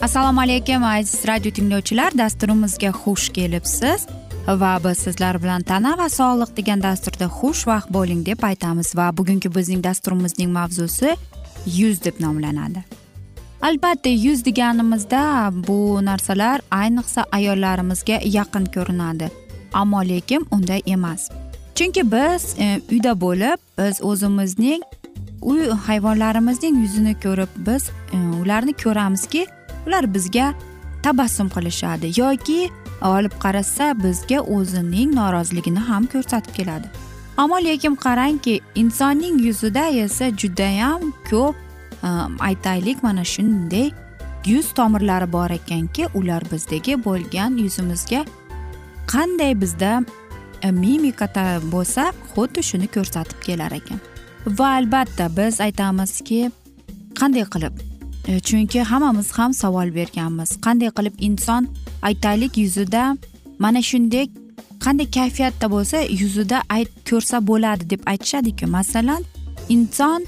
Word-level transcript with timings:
assalomu 0.00 0.40
alaykum 0.40 0.84
aziz 0.84 1.26
radio 1.28 1.50
tinglovchilar. 1.50 2.18
Dasturimizga 2.18 2.90
xush 2.90 3.28
kelibsiz. 3.32 4.06
Va 4.48 4.78
biz 4.84 4.98
sizlar 4.98 5.42
bilan 5.42 5.62
tana 5.62 5.98
va 5.98 6.08
sog'liq 6.08 6.56
degan 6.56 6.82
dasturda 6.82 7.26
xushvaqt 7.38 7.90
bo'ling 7.90 8.26
deb 8.26 8.42
aytamiz. 8.42 8.96
Va 8.96 9.16
bugungi 9.16 9.54
bizning 9.54 9.84
dasturimizning 9.84 10.52
mavzusi 10.52 11.16
yuz 11.66 12.04
deb 12.04 12.20
nomlanadi. 12.20 12.84
Albatta 13.62 14.08
yuz 14.08 14.44
deganimizda 14.44 15.50
bu 15.68 16.04
narsalar 16.04 16.60
ayniqsa 16.70 17.24
ayollarimizga 17.32 18.20
yaqin 18.24 18.64
ko'rinadi. 18.74 19.30
Ammo 19.72 20.00
lekin 20.08 20.46
unday 20.50 20.82
emas. 20.86 21.30
Chunki 21.74 22.12
biz 22.12 22.54
e, 22.58 22.80
uyda 22.92 23.20
bo'lib 23.20 23.58
biz 23.78 24.02
o'zimizning 24.02 24.82
uy 25.42 25.68
hayvonlarimizning 25.86 26.82
yuzini 26.82 27.14
ko'rib 27.20 27.48
biz 27.66 27.90
e, 28.12 28.16
ularni 28.42 28.72
ko'ramizki 28.72 29.46
ular 29.86 30.14
bizga 30.14 30.54
tabassum 31.02 31.48
qilishadi 31.48 32.12
yoki 32.20 32.60
olib 33.02 33.34
qarasa 33.44 33.86
bizga 34.04 34.40
o'zining 34.56 35.14
noroziligini 35.14 35.82
ham 35.88 36.06
ko'rsatib 36.12 36.54
keladi. 36.58 36.88
Ammo 37.36 37.58
lekin 37.64 37.94
qarangki 38.06 38.60
insonning 38.74 39.36
yuzida 39.46 39.84
esa 40.04 40.30
judayam 40.40 41.12
ko'p 41.30 41.54
e, 42.06 42.08
aytaylik 42.48 43.02
mana 43.02 43.24
shunday 43.24 43.90
yuz 44.46 44.72
tomirlari 44.78 45.32
bor 45.32 45.50
ekanki 45.50 46.08
ular 46.14 46.42
bizdagi 46.52 46.94
bo'lgan 47.06 47.58
yuzimizga 47.64 48.24
qanday 49.12 49.52
bizda 49.62 50.04
e, 50.62 50.70
mimika 50.70 51.28
bo'lsa 51.74 52.12
xuddi 52.34 52.62
shuni 52.70 52.88
ko'rsatib 52.96 53.38
kelar 53.46 53.72
ekan. 53.80 54.00
Va 54.46 54.68
albatta 54.78 55.26
biz 55.36 55.60
aytamizki 55.60 56.40
qanday 57.20 57.44
qilib 57.54 57.95
E, 58.26 58.40
chunki 58.40 58.82
hammamiz 58.82 59.32
ham 59.38 59.52
savol 59.54 59.94
berganmiz. 59.94 60.50
Qanday 60.64 60.90
qilib 60.96 61.14
inson 61.28 61.68
aytaylik 62.02 62.58
yuzida? 62.58 63.16
Mana 63.58 63.82
shunday 63.88 64.26
qanday 64.84 65.08
kayfiyatda 65.16 65.66
bo'lsa 65.74 65.98
yuzida 66.22 66.58
ayt 66.76 66.90
ko'rsa 67.08 67.38
bo'ladi 67.50 67.90
deb 67.90 68.02
aytishadiku. 68.12 68.66
Masalan 68.76 69.22
inson 69.74 70.20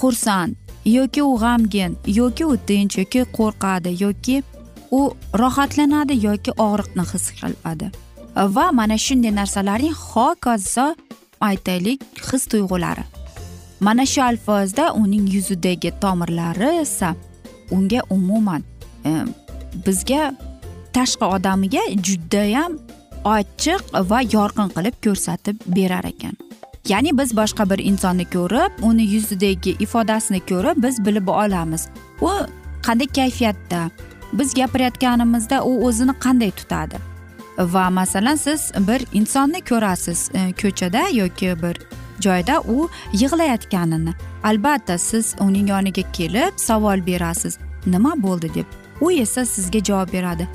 xursand 0.00 0.52
yoki 0.84 1.22
u 1.22 1.32
g'amgin 1.42 1.92
yoki 2.20 2.44
u 2.52 2.56
tinch 2.68 2.98
yoki 3.00 3.22
qo'rqadi 3.38 3.90
yoki 4.04 4.36
u 4.98 5.00
rohatlanadi 5.40 6.14
yoki 6.26 6.50
og'riqni 6.66 7.04
his 7.12 7.26
qiladi. 7.38 7.86
Va 8.56 8.66
mana 8.78 8.96
shunday 9.06 9.32
narsalarning 9.40 9.96
hokazo 10.10 10.86
aytaylik 11.48 12.00
his 12.28 12.42
tuyg'ulari. 12.50 13.04
Mana 13.80 14.04
shu 14.12 14.20
alfozda 14.30 14.84
uning 15.02 15.24
yuzidagi 15.34 15.90
tomirlari 16.02 16.70
esa 16.84 17.08
unga 17.70 18.00
umuman 18.10 18.62
e, 19.04 19.10
bizga 19.86 20.34
tashqi 20.92 21.24
odamiga 21.24 21.82
judayam 22.08 22.78
ochiq 23.24 23.82
va 24.10 24.20
yorqin 24.36 24.68
qilib 24.76 24.96
ko'rsatib 25.04 25.56
berar 25.76 26.04
ekan. 26.12 26.36
Ya'ni 26.88 27.18
biz 27.18 27.36
boshqa 27.36 27.70
bir 27.70 27.80
insonni 27.90 28.24
ko'rib 28.36 28.82
uni 28.88 29.04
yuzidagi 29.14 29.76
ifodasini 29.84 30.40
ko'rib 30.50 30.82
biz 30.84 31.04
bilib 31.06 31.28
olamiz. 31.28 31.88
U 32.20 32.30
qanday 32.86 33.08
kayfiyatda? 33.18 33.90
Biz 34.32 34.54
gapirayotganimizda 34.54 35.64
u 35.64 35.86
o'zini 35.86 36.14
qanday 36.24 36.50
tutadi? 36.50 36.96
Va 37.58 37.90
masalan 37.90 38.36
siz 38.36 38.72
bir 38.88 39.06
insonni 39.12 39.60
ko'rasiz 39.70 40.30
e, 40.34 40.52
ko'chada 40.62 41.08
yoki 41.12 41.62
bir 41.62 41.76
joyda 42.20 42.60
u 42.60 42.88
yig'layotganini. 43.12 44.14
Albatta 44.44 44.98
siz 44.98 45.34
uning 45.40 45.68
yoniga 45.68 46.02
kelib 46.12 46.52
savol 46.56 47.06
berasiz 47.06 47.58
nima 47.86 48.14
bo'ldi 48.22 48.54
deb. 48.54 48.66
U 49.00 49.10
esa 49.10 49.46
sizga 49.46 49.84
javob 49.84 50.12
beradi. 50.12 50.48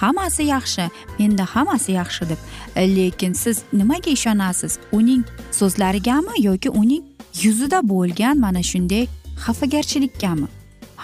Hammasi 0.00 0.42
yaxshi 0.42 0.90
menda 1.18 1.44
hammasi 1.44 1.92
yaxshi 1.92 2.28
deb. 2.28 2.40
Lekin 2.76 3.32
siz 3.32 3.62
nimaga 3.72 4.10
ishonasiz? 4.10 4.78
Uning 4.92 5.24
so'zlarigami 5.50 6.34
yoki 6.38 6.70
uning 6.70 7.04
yuzida 7.42 7.88
bo'lgan 7.88 8.38
mana 8.38 8.62
shunday 8.62 9.06
xafagarchilikkami 9.44 10.46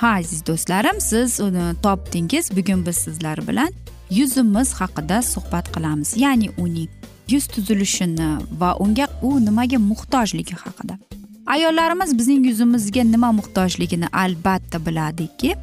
ha 0.01 0.15
aziz 0.19 0.47
do'stlarim 0.47 1.01
siz 1.01 1.41
uni 1.41 1.75
topdingiz 1.83 2.57
bugun 2.57 2.87
biz 2.87 2.97
sizlar 2.97 3.49
bilan 3.49 3.71
yuzimiz 4.11 4.73
haqida 4.81 5.23
suhbat 5.23 5.67
qilamiz. 5.75 6.17
Ya'ni 6.17 6.51
uning 6.59 6.89
yuz 7.31 7.47
tuzilishini 7.47 8.29
va 8.61 8.77
unga 8.79 9.07
u 9.23 9.41
nimaga 9.45 9.79
muhtojligi 9.79 10.55
haqida. 10.55 10.99
Ayollarimiz 11.47 12.19
bizning 12.19 12.47
yuzimizga 12.47 13.03
nima 13.05 13.33
muhtojligini 13.33 14.07
albatta 14.13 14.87
biladiki 14.87 15.55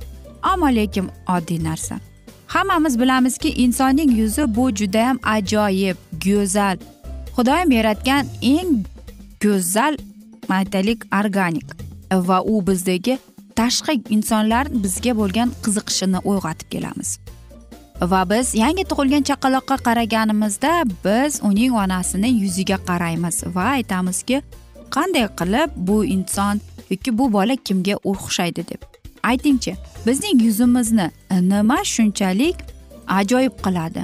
ammo 0.42 0.76
lekin 0.76 1.09
oddiy 1.28 1.64
narsa. 1.64 2.00
Hammamiz 2.48 3.00
bilamizki 3.00 3.50
insonning 3.50 4.18
yuzi 4.18 4.56
bu 4.56 4.72
judayam 4.76 5.20
ajoyib 5.24 5.98
go'zal 6.26 6.78
xudoyim 7.36 7.72
yaratgan 7.72 8.26
eng 8.42 8.86
go'zal 9.44 9.97
aytaylik 10.50 11.06
organik 11.20 11.68
va 12.12 12.42
u 12.44 12.68
bizdagi 12.68 13.18
tashqi 13.56 14.02
insonlar 14.09 14.66
bizga 14.84 15.14
bo'lgan 15.20 15.50
qiziqishini 15.64 16.20
uyg'otib 16.30 16.68
kelamiz. 16.74 17.09
Va 18.01 18.29
biz 18.29 18.53
yangi 18.56 18.83
tug'ilgan 18.83 19.23
chaqaloqqa 19.29 19.78
qaraganimizda 19.88 20.83
biz 21.06 21.39
uning 21.44 21.73
onasini 21.73 22.29
yuziga 22.44 22.78
qaraymiz 22.89 23.44
va 23.56 23.66
aytamizki 23.78 24.41
qanday 24.95 25.28
qilib 25.39 25.69
bu 25.75 26.05
inson 26.05 26.59
yoki 26.89 27.17
bu 27.17 27.34
bola 27.34 27.55
kimga 27.55 27.95
o'xshaydi? 28.03 28.67
deb. 28.67 28.81
Aytingchi 29.23 29.75
bizning 30.07 30.44
yuzimizni 30.44 31.11
nima 31.31 31.79
shunchalik 31.84 32.55
ajoyib 33.07 33.55
qiladi? 33.66 34.03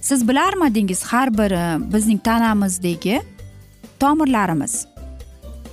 Siz 0.00 0.28
bilarmidingiz 0.28 1.02
har 1.04 1.28
biri 1.38 1.92
bizning 1.92 2.20
tanamizdagi 2.24 3.20
tomirlarimiz. 4.00 4.86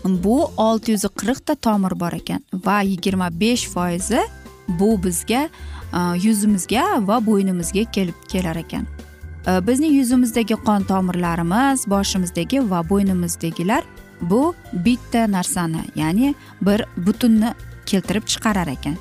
Bu 0.04 0.52
olti 0.58 0.92
yuz 0.92 1.04
qirqta 1.04 1.56
tomir 1.56 2.00
bor 2.00 2.14
ekan 2.14 2.42
va 2.66 2.82
yigirma 2.82 3.28
besh 3.40 3.66
foizi 3.74 4.22
bu 4.68 5.04
bizga 5.04 5.50
Э, 5.94 6.18
yuzimizga 6.22 6.86
va 7.02 7.18
bo'ynimizga 7.26 7.84
kelib 7.92 8.18
kelar 8.30 8.56
ekan. 8.62 8.86
Э, 9.48 9.68
bizning 9.68 9.94
yuzimizdagi 9.98 10.56
qon 10.66 10.86
tomirlarimiz 10.92 11.88
boshimizdagi 11.90 12.62
va 12.72 12.84
bo'ynimizdagilar 12.90 13.84
bu 14.22 14.54
bitta 14.86 15.26
narsani 15.32 15.82
ya'ni 15.96 16.36
bir 16.62 16.84
butunni 16.98 17.54
keltirib 17.86 18.28
chiqarar 18.32 18.68
ekan. 18.68 18.98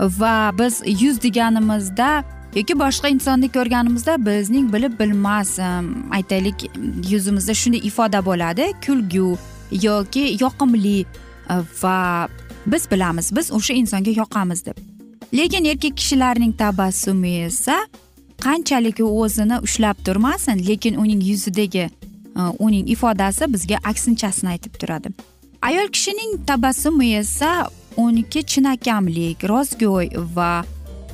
Va 0.00 0.52
biz 0.58 0.80
yuz 1.02 1.20
deganimizda 1.22 2.24
yoki 2.54 2.78
boshqa 2.78 3.08
insonni 3.08 3.52
ko'rganimizda 3.52 4.16
bizning 4.26 4.72
bilib 4.72 4.96
bilmas 5.00 5.58
aytaylik 6.10 6.70
yuzimizda 7.10 7.54
shunday 7.54 7.84
ifoda 7.90 8.24
bo'ladi 8.24 8.72
kulgu 8.86 9.36
yoki 9.82 10.24
yoqimli 10.40 11.04
va 11.82 12.28
biz 12.66 12.90
bilamiz 12.90 13.36
biz 13.36 13.52
o'sha 13.52 13.74
insonga 13.74 14.10
yoqamiz 14.22 14.66
deb. 14.66 14.93
Lekin 15.34 15.64
erkak 15.64 15.96
kishilarning 15.96 16.52
tabassumi 16.58 17.32
esa 17.44 17.76
qanchalik 18.44 19.00
u 19.00 19.08
o'zini 19.22 19.58
ushlab 19.66 19.96
turmasin 20.04 20.66
lekin 20.68 20.94
uning 20.94 21.22
yuzidagi 21.30 21.84
e, 22.38 22.42
uning 22.58 22.88
ifodasi 22.94 23.52
bizga 23.54 23.78
aksinchasini 23.84 24.50
aytib 24.50 24.74
turadi. 24.80 25.08
Ayol 25.62 25.88
kishining 25.88 26.46
tabassumi 26.46 27.14
esa 27.16 27.68
uniki 27.96 28.42
chinakamlik 28.42 29.44
rostgo'y 29.48 30.08
va 30.36 30.64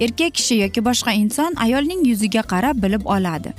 erkak 0.00 0.34
kishi 0.34 0.54
yoki 0.62 0.80
boshqa 0.88 1.12
inson 1.12 1.54
ayolning 1.56 2.06
yuziga 2.06 2.42
qarab 2.52 2.82
bilib 2.82 3.06
oladi. 3.06 3.52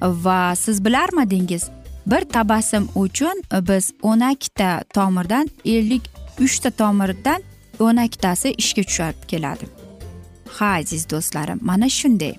Va 0.00 0.56
siz 0.56 0.84
bilarmidingiz 0.84 1.68
bir 2.06 2.24
tabassum 2.36 2.88
uchun 2.94 3.42
biz 3.68 3.92
o'n 4.02 4.20
ikkita 4.30 4.70
tomirdan 4.94 5.50
ellik 5.64 6.02
uchta 6.40 6.70
tomirdan 6.70 7.42
o'n 7.78 7.96
ikkitasi 8.06 8.54
ishga 8.58 8.82
tushib 8.88 9.28
keladi. 9.28 9.66
Ha 10.58 10.66
aziz 10.80 11.10
do'stlarim 11.10 11.58
mana 11.62 11.88
shunday. 11.88 12.34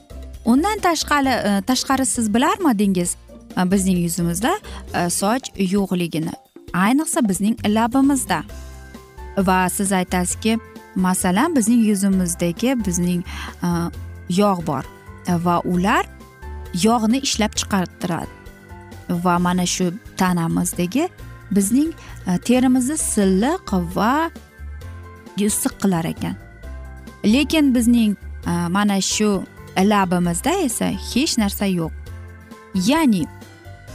Undan 0.46 0.80
tashqari 0.80 1.34
e, 1.50 1.62
tashqari 1.62 2.06
siz 2.06 2.34
bilarmidingiz 2.34 3.16
e, 3.58 3.72
bizning 3.72 3.98
yuzimizda 4.06 4.60
e, 4.96 5.10
soch 5.10 5.46
yo'qligini? 5.74 6.34
Ayniqsa 6.74 7.30
bizning 7.30 7.56
labimizda. 7.68 8.44
Va 9.38 9.70
siz 9.70 9.92
aytasizki 9.92 10.58
masalan 10.96 11.56
bizning 11.56 11.82
yuzimizdagi 11.88 12.86
bizning 12.86 13.24
yog' 14.30 14.68
bor. 14.68 14.84
Va 15.28 15.62
ular 15.64 16.06
yog'ni 16.84 17.20
ishlab 17.28 17.54
chiqartiradi. 17.60 18.34
Va 19.10 19.40
mana 19.40 19.66
shu 19.66 19.94
tanamizdagi 20.18 21.10
bizning 21.52 21.94
terimizni 22.48 22.98
silliq 22.98 23.74
va 23.96 24.32
issiq 25.46 25.74
qilar 25.82 26.06
ekan. 26.06 26.36
Lekin 27.26 27.76
bizning 27.76 28.16
e, 28.48 28.52
mana 28.70 29.02
shu 29.02 29.44
labimizda 29.78 30.52
esa 30.52 30.86
hech 30.86 31.38
narsa 31.38 31.66
yo'q. 31.66 31.92
Ya'ni 32.90 33.26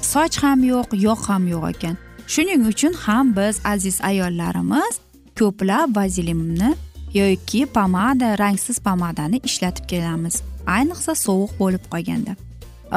soch 0.00 0.36
ham 0.42 0.64
yo'q 0.64 0.88
yog' 1.06 1.26
ham 1.28 1.48
yo'q 1.48 1.64
ekan. 1.70 1.96
Shuning 2.26 2.66
uchun 2.72 2.94
ham 3.04 3.36
biz 3.36 3.60
aziz 3.64 4.00
ayollarimiz 4.00 4.94
ko'plab 5.38 5.96
vazelinni 5.96 6.74
yoki 7.14 7.66
pomada 7.66 8.38
rangsiz 8.38 8.78
pomadani 8.86 9.40
ishlatib 9.48 9.84
kelamiz. 9.86 10.42
Ayniqsa 10.66 11.14
sovuq 11.14 11.52
bo'lib 11.58 11.84
qolganda. 11.92 12.32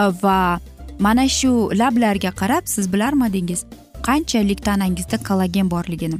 E, 0.01 0.03
va 0.23 0.59
mana 0.99 1.27
shu 1.29 1.51
lablarga 1.81 2.31
qarab 2.41 2.63
siz 2.65 2.93
bilarmidingiz 2.93 3.65
qanchalik 4.07 4.59
tanangizda 4.65 5.17
kollagen 5.27 5.71
borligini. 5.71 6.19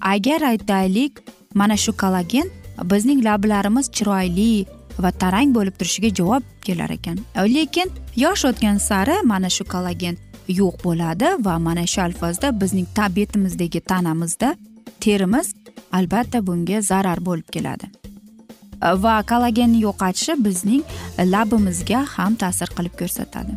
Agar 0.00 0.42
aytaylik 0.42 1.12
mana 1.54 1.76
shu 1.76 1.92
kollagen 1.92 2.50
bizning 2.84 3.24
lablarimiz 3.24 3.90
chiroyli 3.90 4.66
va 4.98 5.10
tarang 5.10 5.54
bo'lib 5.54 5.74
turishiga 5.78 6.10
javob 6.14 6.42
kelar 6.66 6.90
ekan. 6.90 7.18
Lekin 7.36 7.90
yosh 8.16 8.44
o'tgan 8.50 8.78
sari 8.88 9.16
mana 9.24 9.50
shu 9.56 9.64
kollagen 9.64 10.16
yo'q 10.48 10.74
bo'ladi 10.84 11.28
va 11.46 11.58
mana 11.58 11.86
shu 11.86 12.00
alfozda 12.08 12.60
bizning 12.60 12.86
tabiatimizdagi 12.98 13.80
tanamizda 13.80 14.56
terimiz 15.00 15.54
albatta 15.92 16.46
bunga 16.46 16.82
zarar 16.90 17.18
bo'lib 17.28 17.48
keladi. 17.54 17.86
Va 19.04 19.22
kollagenni 19.30 19.80
yo'qotishi 19.86 20.44
bizning 20.44 20.82
labimizga 21.34 22.00
ham 22.14 22.34
ta'sir 22.42 22.68
qilib 22.76 22.94
ko'rsatadi. 23.00 23.52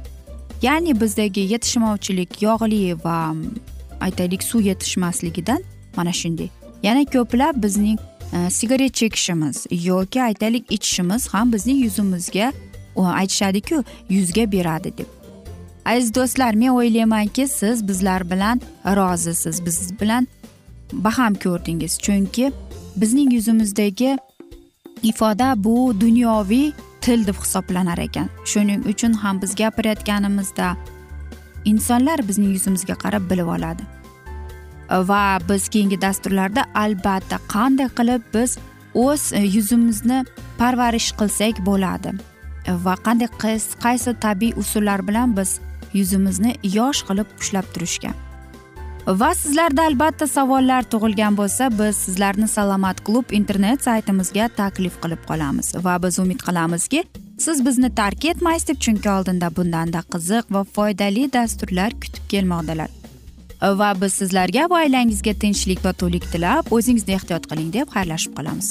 Ya'ni 0.61 0.93
bizdagi 1.01 1.43
yetishmovchilik 1.53 2.41
yog'li 2.47 2.81
va 3.05 3.19
aytaylik 4.05 4.43
suv 4.43 4.61
yetishmasligidan 4.69 5.61
mana 5.97 6.13
shunday. 6.21 6.60
Yana 6.83 7.05
ko'plab 7.05 7.63
bizning 7.63 7.99
e, 8.33 8.49
sigaret 8.49 8.93
chekishimiz 8.93 9.65
yoki 9.71 10.23
aytaylik 10.23 10.71
ichishimiz 10.71 11.27
ham 11.27 11.53
bizning 11.53 11.83
yuzimizga 11.83 12.53
aytishadiku 12.95 13.83
yuzga 14.09 14.51
beradi 14.51 14.97
deb. 14.97 15.05
Aziz 15.85 16.15
do'stlar 16.15 16.53
men 16.53 16.67
o'ylaymanki 16.67 17.47
siz 17.47 17.87
bizlar 17.87 18.31
bilan 18.31 18.61
rozisiz 18.85 19.65
biz 19.65 19.99
bilan 20.01 20.27
baham 20.93 21.33
ko'rdingiz. 21.33 21.99
Chunki 21.99 22.51
bizning 22.95 23.33
yuzimizdagi 23.33 24.17
ifoda 25.03 25.63
bu 25.63 26.01
dunyoviy 26.01 26.71
til 27.01 27.27
deb 27.27 27.35
hisoblanar 27.35 27.97
ekan. 27.97 28.29
Shuning 28.45 28.85
uchun 28.85 29.13
ham 29.13 29.41
biz 29.41 29.55
gapirayotganimizda 29.55 30.77
insonlar 31.65 32.27
bizning 32.27 32.53
yuzimizga 32.53 32.95
qarab 32.95 33.29
bilib 33.29 33.47
oladi. 33.47 34.00
Va 34.91 35.39
biz 35.49 35.69
keyingi 35.69 36.01
dasturlarda 36.01 36.65
albatta 36.75 37.39
qanday 37.53 37.89
qilib 37.97 38.21
biz 38.33 38.57
o'z 38.93 39.33
e, 39.33 39.39
yuzimizni 39.39 40.25
parvarish 40.57 41.11
qilsak 41.19 41.65
bo'ladi. 41.65 42.15
E, 42.67 42.71
va 42.85 42.95
qanday 43.05 43.29
qaysi 43.85 44.19
tabiiy 44.19 44.57
usullar 44.57 45.07
bilan 45.07 45.38
biz 45.38 45.59
yuzimizni 45.93 46.55
yosh 46.63 47.03
qilib 47.07 47.27
ushlab 47.39 47.65
turishga. 47.73 48.11
Va 49.07 49.31
sizlarda 49.33 49.88
albatta 49.89 50.27
savollar 50.27 50.85
tug'ilgan 50.93 51.38
bo'lsa 51.38 51.71
biz 51.79 51.95
sizlarni 52.05 52.47
salomat 52.47 53.01
klub 53.05 53.33
internet 53.39 53.83
saytimizga 53.83 54.49
taklif 54.57 54.99
qilib 55.03 55.25
qolamiz 55.29 55.73
va 55.85 55.97
biz 56.03 56.19
umid 56.19 56.45
qilamizki 56.47 57.03
siz 57.38 57.65
bizni 57.65 57.89
tark 57.95 58.25
etmaysiz 58.25 58.67
deb 58.67 58.81
chunki 58.85 59.09
oldinda 59.09 59.49
bundanda 59.55 60.03
qiziq 60.13 60.53
va 60.55 60.63
foydali 60.75 61.33
dasturlar 61.33 61.97
kutib 62.01 62.27
kelmoqdalar. 62.33 63.00
Va 63.61 63.93
biz 64.01 64.13
sizlarga 64.13 64.65
va 64.69 64.81
oilangizga 64.85 65.33
tinchlik 65.43 65.83
va 65.85 65.93
to'lik 65.93 66.25
tilab 66.33 66.71
o'zingizni 66.77 67.13
ehtiyot 67.17 67.45
qiling 67.51 67.69
deb 67.73 67.87
xayrlashib 67.95 68.33
qolamiz. 68.37 68.69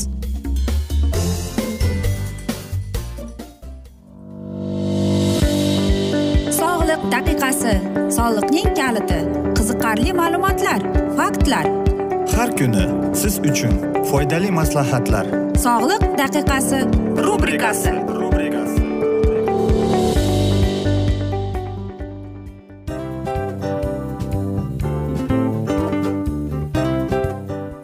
Sog'liq 6.60 7.02
daqiqasi 7.14 7.75
soliqning 8.19 8.69
kaliti 8.81 9.20
qiziqarli 9.58 10.16
ma'lumotlar 10.20 10.81
faktlar. 11.19 11.66
Har 12.36 12.50
kuni 12.58 12.84
siz 13.22 13.38
uchun 13.50 13.75
foydali 14.10 14.50
maslahatlar. 14.60 15.26
Sog'liq 15.66 16.02
daqiqasi 16.22 16.81
rubrikasi 17.26 17.94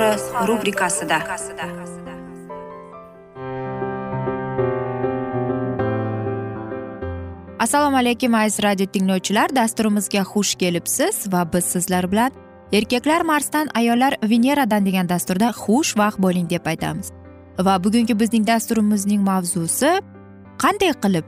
izhori 0.00 0.46
rubrikasida. 0.48 1.18
Assalomu 7.58 7.96
alaykum 7.96 8.34
aziz 8.34 8.62
radio 8.62 8.86
tinglovchilar. 8.86 9.56
Dasturimizga 9.56 10.22
xush 10.22 10.54
kelibsiz 10.54 11.32
va 11.32 11.52
biz 11.52 11.64
sizlar 11.64 12.12
bilan 12.12 12.30
erkaklar 12.72 13.20
marsdan 13.20 13.68
ayollar 13.74 14.16
veneradan 14.22 14.86
degan 14.86 15.08
dasturda 15.08 15.52
xush 15.62 15.96
vaqt 15.98 16.18
bo'ling 16.18 16.50
deb 16.50 16.66
aytamiz. 16.66 17.12
Va 17.58 17.84
bugungi 17.84 18.20
bizning 18.20 18.46
dasturimizning 18.46 19.22
mavzusi 19.22 19.90
qanday 20.62 20.92
qilib 21.02 21.26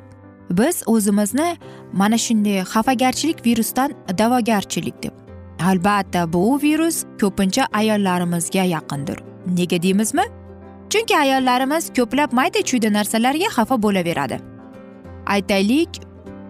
biz 0.50 0.82
o'zimizni 0.86 1.56
mana 1.92 2.18
shunday 2.18 2.62
xafagarchilik 2.72 3.46
virusdan 3.46 3.90
da'vogarchilik 4.18 5.02
deb 5.02 5.21
albatta 5.70 6.32
bu 6.32 6.62
virus 6.62 7.04
ko'pincha 7.20 7.66
ayollarimizga 7.72 8.62
yaqindir. 8.62 9.18
Nega 9.46 9.82
deymizmi? 9.82 10.22
Chunki 10.90 11.18
ayollarimiz 11.18 11.90
ko'plab 11.96 12.32
mayda 12.32 12.62
chuyda 12.70 12.92
narsalarga 12.92 13.48
xafa 13.56 13.82
bo'laveradi. 13.82 14.38
Aytaylik 15.26 16.00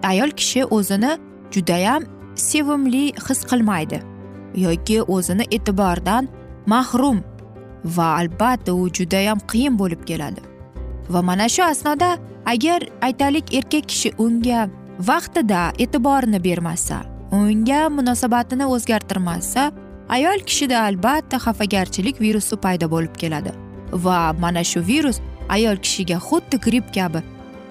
ayol 0.03 0.31
kishi 0.31 0.65
o'zini 0.65 1.13
judayam 1.55 2.03
sevimli 2.35 3.05
his 3.29 3.41
qilmaydi 3.51 3.99
yoki 4.57 5.03
o'zini 5.03 5.45
e'tibordan 5.51 6.29
mahrum 6.67 7.23
va 7.85 8.07
albatta 8.21 8.73
u 8.75 8.89
judayam 8.99 9.39
qiyin 9.51 9.79
bo'lib 9.79 10.05
keladi. 10.05 10.41
Va 11.11 11.23
mana 11.23 11.49
shu 11.49 11.63
asnoda 11.63 12.19
agar 12.47 12.81
aytaylik 13.03 13.55
erkak 13.55 13.89
kishi 13.89 14.11
unga 14.19 14.69
vaqtida 15.09 15.63
e'tiborini 15.79 16.45
bermasa 16.45 17.12
unga 17.33 17.89
munosabatini 17.89 18.67
o'zgartirmasa 18.75 19.73
ayol 20.17 20.41
kishida 20.49 20.81
albatta 20.89 21.37
xafagarchilik 21.45 22.21
virusi 22.21 22.57
paydo 22.65 22.87
bo'lib 22.95 23.15
keladi. 23.23 23.53
Va 24.05 24.19
mana 24.43 24.65
shu 24.71 24.81
virus 24.91 25.21
ayol 25.49 25.77
kishiga 25.85 26.19
xuddi 26.29 26.57
gripp 26.67 26.93
kabi 26.97 27.21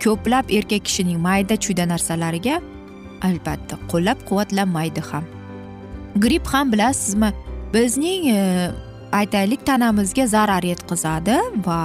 ko'plab 0.03 0.45
erkak 0.57 0.85
kishining 0.87 1.19
mayda 1.27 1.55
chuyda 1.65 1.85
narsalariga 1.93 2.55
albatta 3.27 3.75
qo'llab 3.91 4.17
quvvatlanmaydi 4.29 5.01
ham. 5.09 5.23
Gripp 6.23 6.47
ham 6.53 6.71
bilasizmi 6.73 7.29
bizning 7.73 8.23
e, 8.37 8.39
aytaylik 9.19 9.65
tanamizga 9.69 10.25
zarar 10.35 10.63
yetkazadi 10.71 11.37
va 11.67 11.79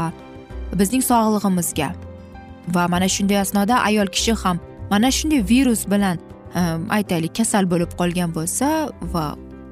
bizning 0.81 1.05
sog'lig'imizga. 1.11 1.91
Va 2.75 2.89
mana 2.95 3.09
shunday 3.17 3.39
asnoda 3.45 3.83
ayol 3.89 4.09
kishi 4.17 4.35
ham 4.43 4.57
mana 4.91 5.11
shunday 5.19 5.43
virus 5.53 5.85
bilan 5.93 6.26
aytaylik 6.99 7.35
kasal 7.37 7.71
bo'lib 7.71 7.93
qolgan 8.01 8.35
bo'lsa 8.35 8.69
va 9.13 9.27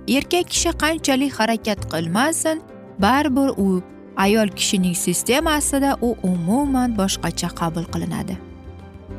erkak 0.09 0.49
kishi 0.55 0.71
qanchalik 0.85 1.33
harakat 1.41 1.81
qilmasin 1.93 2.63
baribir 2.99 3.49
u 3.67 3.83
ayol 4.17 4.49
kishining 4.49 4.95
sistemasida 4.95 5.97
u 6.01 6.17
umuman 6.23 6.97
boshqacha 6.97 7.49
qabul 7.61 7.85
qilinadi. 7.93 8.37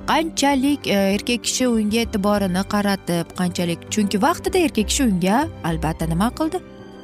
Qanchalik 0.08 0.88
e, 0.88 0.98
erkak 1.16 1.44
kishi 1.44 1.68
unga 1.68 1.98
e'tiborini 2.06 2.64
qaratib 2.74 3.26
qanchalik 3.40 3.80
chunki 3.94 4.22
vaqtida 4.22 4.58
erkak 4.68 4.88
kishi 4.92 5.04
unga 5.10 5.38
albatta 5.70 6.06
nima 6.14 6.30
qildi? 6.38 6.62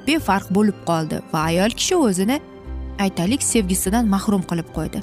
Befarq 0.08 0.48
bo'lib 0.58 0.78
qoldi 0.90 1.18
va 1.34 1.40
ayol 1.50 1.72
kishi 1.80 1.96
o'zini 1.96 2.38
aytaylik 3.00 3.44
sevgisidan 3.44 4.06
mahrum 4.14 4.44
qilib 4.50 4.70
qo'ydi. 4.78 5.00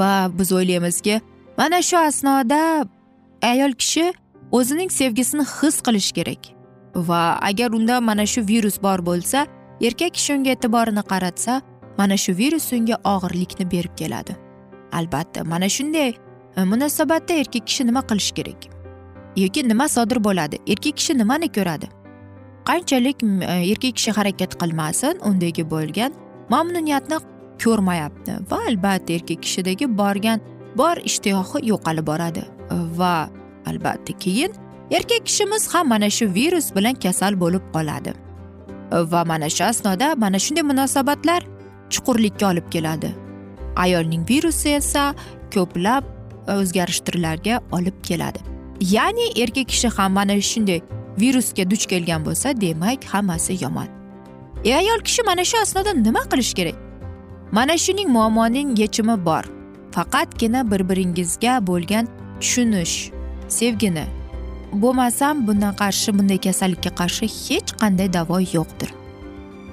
Va 0.00 0.12
biz 0.38 0.52
o'ylaymizki 0.52 1.20
mana 1.58 1.82
shu 1.88 1.96
asnoda 2.08 2.60
ayol 3.42 3.72
kishi 3.72 4.12
o'zining 4.52 4.90
sevgisini 4.90 5.44
his 5.44 5.80
qilishi 5.80 6.12
kerak. 6.12 6.42
Va 6.94 7.38
agar 7.42 7.70
unda 7.70 8.00
mana 8.00 8.26
shu 8.26 8.48
virus 8.48 8.82
bor 8.82 8.98
bo'lsa 8.98 9.46
erkak 9.80 10.14
kishi 10.14 10.34
unga 10.34 10.50
e'tiborini 10.50 11.02
qaratsa 11.12 11.60
mana 11.98 12.16
shu 12.16 12.32
virus 12.38 12.72
unga 12.72 12.96
og'irlikni 13.04 13.70
berib 13.70 13.94
keladi. 13.96 14.36
Albatta 14.92 15.44
mana 15.44 15.68
shunday 15.68 16.14
e, 16.56 16.64
munosabatda 16.64 17.34
erkak 17.34 17.66
kishi 17.66 17.86
nima 17.86 18.02
qilishi 18.02 18.34
kerak? 18.34 18.60
Yoki 19.36 19.68
nima 19.68 19.88
sodir 19.88 20.24
bo'ladi? 20.24 20.56
Erkak 20.66 20.96
kishi 20.96 21.18
nimani 21.18 21.48
ko'radi? 21.52 21.88
Qanchalik 22.68 23.22
e, 23.22 23.54
erkak 23.72 23.94
kishi 23.96 24.10
harakat 24.18 24.58
qilmasin 24.60 25.20
undagi 25.28 25.70
bo'lgan 25.70 26.12
mamnuniyatni 26.48 27.18
ko'rmayapti. 27.64 28.32
Va 28.50 28.58
albatta 28.68 29.12
erkak 29.12 29.42
kishidagi 29.42 29.86
borgan 29.98 30.40
bor 30.78 30.96
ishtiyohi 31.04 31.58
yo'qolib 31.70 32.06
boradi. 32.06 32.42
Va 32.70 33.28
albatta 33.66 34.12
keyin 34.18 34.52
erkak 34.90 35.26
kishimiz 35.26 35.74
ham 35.74 35.88
mana 35.88 36.10
shu 36.10 36.34
virus 36.34 36.74
bilan 36.76 36.94
kasal 36.94 37.40
bo'lib 37.40 37.62
qoladi. 37.74 38.12
Va 38.92 39.24
mana 39.24 39.48
shu 39.50 39.64
asnoda 39.64 40.14
mana 40.16 40.38
shunday 40.44 40.62
munosabatlar 40.62 41.42
chuqurlikka 41.90 42.50
olib 42.52 42.70
keladi. 42.70 43.14
Ayolning 43.76 44.28
virusi 44.30 44.68
esa 44.68 45.14
ko'plab 45.54 46.04
e, 46.48 46.52
o'zgarishtirlarga 46.52 47.60
olib 47.72 47.96
keladi. 48.02 48.40
Ya'ni 48.80 49.26
erkak 49.42 49.68
kishi 49.68 49.88
ham 49.88 50.12
mana 50.12 50.40
shunday 50.50 50.80
virusga 51.20 51.70
duch 51.70 51.86
kelgan 51.86 52.24
bo'lsa 52.26 52.60
demak 52.60 53.04
hammasi 53.04 53.64
yomon. 53.64 53.88
E 54.64 54.74
ayol 54.74 55.00
kishi 55.00 55.22
mana 55.22 55.44
shu 55.44 55.56
asnoda 55.62 55.92
nima 55.92 56.22
qilish 56.30 56.54
kerak? 56.58 56.76
Mana 57.52 57.78
shuning 57.78 58.08
muammoning 58.16 58.78
yechimi 58.78 59.24
bor. 59.24 59.57
Faqatgina 59.98 60.70
bir 60.70 60.88
biringizga 60.88 61.66
bo'lgan 61.66 62.08
tushunish 62.40 63.10
sevgini. 63.48 64.06
Bo'lmasam 64.72 65.46
bundan 65.46 65.74
qarshi 65.82 66.18
bunday 66.18 66.38
kasallikka 66.46 66.90
qarshi 67.00 67.26
hech 67.26 67.70
qanday 67.80 68.12
davo 68.12 68.38
yo'qdir. 68.56 68.90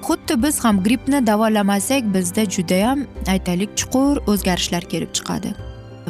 Xuddi 0.05 0.44
biz 0.44 0.55
ham 0.63 0.84
grippni 0.84 1.27
davolamasak 1.27 2.03
bizda 2.15 2.44
judayam 2.55 3.00
aytaylik 3.34 3.77
chuqur 3.79 4.15
o'zgarishlar 4.32 4.84
kelib 4.91 5.12
chiqadi. 5.17 5.50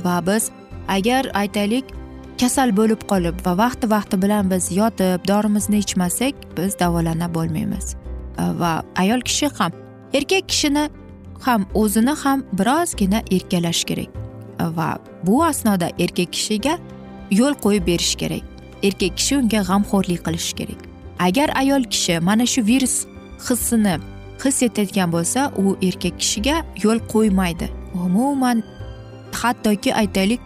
Va 0.05 0.17
biz 0.27 0.43
agar 0.87 1.23
aytaylik 1.41 1.85
kasal 2.41 2.69
bo'lib 2.79 3.01
qolib 3.11 3.45
va 3.45 3.53
vaqti 3.63 3.89
vaqti 3.95 4.21
bilan 4.23 4.51
biz 4.51 4.71
yotib 4.79 5.27
dorimizni 5.31 5.77
ichmasak 5.85 6.33
biz 6.57 6.79
davolana 6.79 7.33
bo'lmaymiz. 7.35 7.95
Va 8.61 8.73
ayol 9.01 9.21
kishi 9.21 9.47
ham 9.57 9.71
erkak 10.13 10.49
kishini 10.49 10.89
ham 11.41 11.65
o'zini 11.73 12.11
ham 12.23 12.43
birozgina 12.53 13.21
erkalash 13.31 13.83
kerak. 13.83 14.09
Va 14.59 14.97
bu 15.23 15.43
asnoda 15.43 15.89
erkak 15.99 16.33
kishiga 16.33 16.77
yo'l 17.31 17.53
qo'yib 17.63 17.87
berish 17.87 18.15
kerak. 18.15 18.43
Erkak 18.83 19.17
kishi 19.17 19.37
unga 19.37 19.61
g'amxo'rlik 19.69 20.21
qilishi 20.25 20.53
kerak. 20.55 20.79
Agar 21.19 21.49
ayol 21.55 21.83
kishi 21.83 22.19
mana 22.19 22.45
shu 22.45 22.65
virus 22.65 23.05
hissini 23.49 23.95
his 24.43 24.63
etayotgan 24.63 25.11
bo'lsa 25.15 25.51
u 25.57 25.77
erkak 25.87 26.19
kishiga 26.19 26.55
yo'l 26.83 26.99
qo'ymaydi. 27.13 27.67
Umuman 28.05 28.63
hattoki 29.31 29.95
aytaylik 30.01 30.41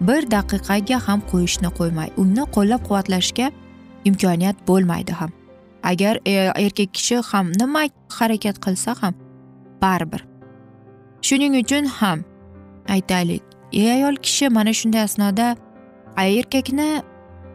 bir 0.00 0.30
daqiqaga 0.30 0.98
ham 1.06 1.20
qo'yishni 1.30 1.70
qo'ymay 1.78 2.08
uni 2.16 2.44
qo'llab 2.56 2.82
quvvatlashga 2.88 3.50
imkoniyat 4.04 4.56
bo'lmaydi 4.68 5.12
ham. 5.12 5.30
Agar 5.82 6.14
e, 6.26 6.32
erkak 6.66 6.94
kishi 6.96 7.16
ham 7.30 7.52
nima 7.60 7.82
harakat 8.18 8.56
qilsa 8.64 8.94
ham 9.02 9.14
baribir 9.82 10.33
shuning 11.26 11.54
uchun 11.62 11.86
ham 11.98 12.24
aytaylik. 12.94 13.42
Ayol 13.72 14.16
kishi 14.24 14.48
mana 14.56 14.72
shunday 14.78 15.02
asnoda 15.08 15.46
erkakni 16.24 16.88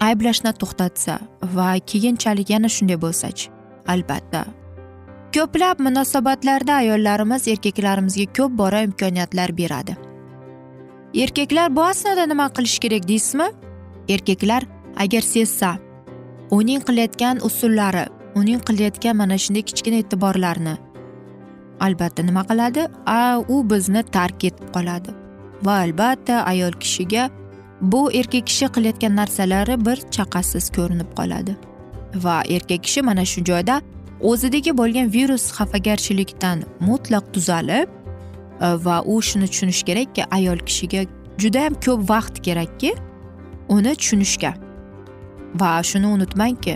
ayblashni 0.08 0.52
to'xtatsa 0.62 1.20
va 1.58 1.68
keyinchalik 1.92 2.50
yana 2.56 2.70
shunday 2.76 2.98
bo'lsachi 3.06 3.46
albatta. 3.94 4.42
Ko'plab 5.36 5.78
munosabatlarda 5.88 6.74
ayollarimiz 6.82 7.48
erkaklarimizga 7.54 8.26
ko'p 8.38 8.58
bora 8.62 8.82
imkoniyatlar 8.88 9.50
beradi. 9.62 9.94
Erkaklar 11.24 11.76
bu 11.76 11.84
asnoda 11.92 12.26
nima 12.32 12.48
qilish 12.56 12.80
kerak 12.84 13.08
deysizmi? 13.12 13.48
Erkaklar 14.16 14.64
agar 15.04 15.24
sezsa 15.34 15.78
uning 16.58 16.82
qilayotgan 16.88 17.46
usullari 17.48 18.06
uning 18.40 18.62
qilayotgan 18.68 19.16
mana 19.22 19.38
shunday 19.44 19.64
kichkina 19.70 19.98
e'tiborlarni 20.04 20.76
albatta 21.80 22.24
nima 22.24 22.44
qiladi? 22.44 22.88
A 23.06 23.44
u 23.48 23.70
bizni 23.70 24.04
tark 24.04 24.44
etib 24.44 24.74
qoladi. 24.76 25.12
Va 25.64 25.74
albatta 25.86 26.44
ayol 26.52 26.72
kishiga 26.84 27.30
bu 27.82 28.12
erkak 28.12 28.48
kishi 28.48 28.66
qilayotgan 28.76 29.16
narsalari 29.16 29.86
bir 29.86 29.98
chaqasiz 30.16 30.70
ko'rinib 30.78 31.12
qoladi. 31.20 31.56
Va 32.16 32.42
erkak 32.56 32.84
kishi 32.84 33.02
mana 33.02 33.26
shu 33.26 33.44
joyda 33.52 33.82
o'zidagi 34.32 34.78
bo'lgan 34.78 35.14
virus 35.14 35.46
xafagarchilikdan 35.58 36.64
mutlaq 36.88 37.34
tuzalib 37.34 37.90
va 38.86 39.02
u 39.06 39.22
shuni 39.22 39.48
tushunishi 39.52 39.86
kerakki 39.90 40.24
ayol 40.38 40.60
kishiga 40.68 41.06
judayam 41.38 41.74
ko'p 41.86 42.10
vaqt 42.10 42.36
kerakki 42.48 42.92
uni 43.70 43.96
tushunishga. 43.96 44.54
Va 45.62 45.72
shuni 45.90 46.08
unutmangki 46.16 46.76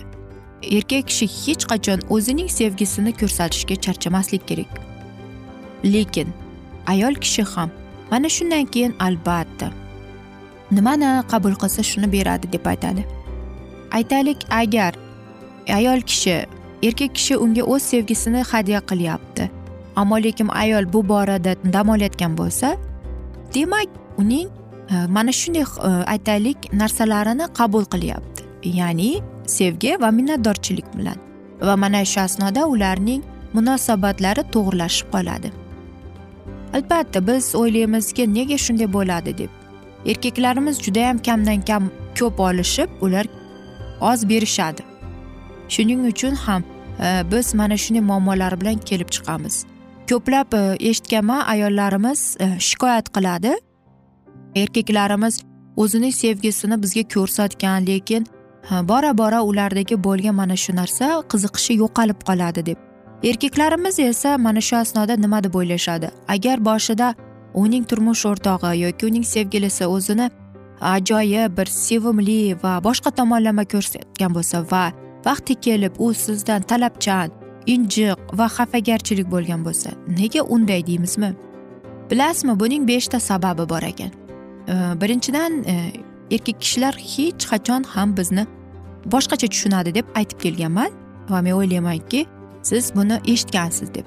erkak 0.77 1.07
kishi 1.07 1.27
hech 1.27 1.63
qachon 1.71 1.99
o'zining 2.15 2.49
sevgisini 2.59 3.11
ko'rsatishga 3.21 3.75
charchamaslik 3.85 4.47
kerak. 4.47 4.92
Lekin 5.83 6.33
ayol 6.87 7.15
kishi 7.15 7.43
ham 7.43 7.69
mana 8.11 8.29
shundan 8.29 8.65
keyin 8.65 8.93
albatta 8.99 9.71
nimani 10.71 11.23
qabul 11.31 11.55
qilsa 11.61 11.83
shuni 11.83 12.11
beradi 12.11 12.51
deb 12.53 12.65
aytadi. 12.65 13.05
Aytaylik 13.91 14.39
agar 14.49 14.93
ayol 15.69 16.01
kishi 16.01 16.45
erkak 16.83 17.15
kishi 17.15 17.37
unga 17.37 17.63
o'z 17.63 17.83
sevgisini 17.91 18.41
hadya 18.51 18.79
qilyapti 18.89 19.49
ammo 19.95 20.17
lekin 20.23 20.47
ayol 20.47 20.93
bu 20.93 21.07
borada 21.09 21.55
dam 21.73 21.89
olayotgan 21.89 22.37
bo'lsa 22.37 22.77
demak 23.55 23.89
uning 24.17 24.49
e, 24.91 24.95
mana 25.07 25.31
shunday 25.31 25.61
e, 25.61 25.89
aytaylik 26.13 26.73
narsalarini 26.73 27.45
qabul 27.59 27.85
qilyapti. 27.93 28.43
Ya'ni 28.63 29.21
sevgi 29.47 30.01
va 30.01 30.11
minnatdorchilik 30.11 30.87
bilan. 30.97 31.17
Va 31.61 31.75
mana 31.77 32.05
shu 32.05 32.19
asnoda 32.21 32.65
ularning 32.67 33.21
munosabatlari 33.53 34.43
to'g'irlashib 34.53 35.07
qoladi. 35.15 35.62
Albatta 36.73 37.27
biz 37.27 37.55
o'ylaymizki 37.55 38.33
nega 38.33 38.57
shunday 38.57 38.93
bo'ladi 38.93 39.37
deb. 39.37 39.49
Erkaklarimiz 40.05 40.81
judayam 40.85 41.17
kamdan 41.17 41.61
kam 41.61 41.91
ko'p 42.19 42.39
olishib 42.39 42.89
ular 43.01 43.25
oz 44.01 44.29
berishadi. 44.29 44.81
Shuning 45.69 46.07
uchun 46.07 46.35
ham 46.35 46.63
e, 46.99 47.31
biz 47.31 47.53
mana 47.53 47.77
shunday 47.77 48.03
muammolar 48.03 48.61
bilan 48.61 48.77
kelib 48.77 49.09
chiqamiz. 49.15 49.65
Ko'plab 50.09 50.53
e, 50.53 50.89
eshitganman 50.89 51.41
ayollarimiz 51.53 52.37
e, 52.39 52.59
shikoyat 52.59 53.09
qiladi. 53.15 53.53
Erkaklarimiz 54.55 55.41
o'zining 55.75 56.13
sevgisini 56.13 56.83
bizga 56.83 57.03
ko'rsatgan 57.13 57.87
lekin 57.87 58.25
e, 58.71 58.87
bora 58.87 59.17
bora 59.17 59.43
ulardagi 59.43 60.03
bo'lgan 60.03 60.35
mana 60.35 60.55
shu 60.55 60.75
narsa 60.75 61.05
qiziqishi 61.31 61.73
yo'qolib 61.83 62.19
qoladi 62.29 62.65
deb. 62.65 62.92
Erkaklarimiz 63.23 63.99
esa 63.99 64.37
mana 64.37 64.61
shu 64.61 64.75
asnoda 64.75 65.15
nima 65.15 65.43
deb 65.43 65.53
o'ylashadi? 65.55 66.09
Agar 66.27 66.65
boshida 66.65 67.15
uning 67.53 67.83
turmush 67.87 68.25
o'rtog'i 68.25 68.79
yoki 68.79 69.05
uning 69.05 69.25
sevgilisi 69.25 69.85
o'zini 69.87 70.29
ajoyib 70.81 71.57
bir 71.57 71.65
sevimli 71.65 72.57
va 72.63 72.73
boshqa 72.87 73.11
tomonlama 73.19 73.65
ko'rsatgan 73.73 74.35
bo'lsa 74.37 74.57
va 74.71 74.85
vaqti 75.25 75.55
kelib 75.65 75.93
u 75.99 76.13
sizdan 76.13 76.61
talabchan 76.61 77.29
injiq 77.73 78.19
va 78.39 78.47
xafagarchilik 78.57 79.27
bo'lgan 79.31 79.61
bo'lsa 79.67 79.89
nega 80.19 80.41
unday 80.55 80.87
deymizmi? 80.87 81.33
Bilasizmi 82.11 82.59
buning 82.59 82.87
beshta 82.87 83.19
sababi 83.19 83.69
bor 83.69 83.83
ekan. 83.91 84.11
Birinchidan 85.01 85.63
e, 85.63 85.75
erkak 86.31 86.61
kishilar 86.61 86.93
hech 87.13 87.43
qachon 87.51 87.83
ham 87.83 88.17
bizni 88.17 88.43
boshqacha 89.13 89.47
tushunadi 89.53 89.95
deb 89.95 90.05
aytib 90.19 90.39
kelganman 90.43 90.91
va 91.29 91.41
men 91.41 91.53
o'ylaymanki 91.59 92.25
siz 92.63 92.95
buni 92.95 93.19
eshitgansiz 93.25 93.93
deb. 93.93 94.05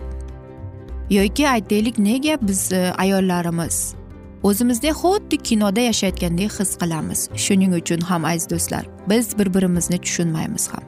Yoki 1.10 1.48
aytaylik 1.48 1.98
nega 1.98 2.38
biz 2.42 2.72
e, 2.72 2.92
ayollarimiz 2.98 3.94
o'zimizni 4.42 4.90
xuddi 4.90 5.36
kinoda 5.36 5.80
yashayotgandek 5.80 6.52
his 6.60 6.76
qilamiz? 6.80 7.20
Shuning 7.44 7.72
uchun 7.80 8.00
ham 8.00 8.24
aziz 8.24 8.50
do'stlar 8.50 8.84
biz 9.10 9.38
bir 9.38 9.54
birimizni 9.54 9.98
tushunmaymiz 9.98 10.68
ham. 10.72 10.84